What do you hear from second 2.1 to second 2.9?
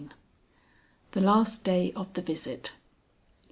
THE VISIT.